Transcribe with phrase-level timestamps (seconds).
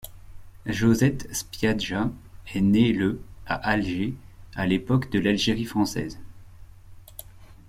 [0.65, 2.09] Josette Spiaggia
[2.55, 4.15] est née le à Alger
[4.55, 6.17] à l’époque de l’Algérie française.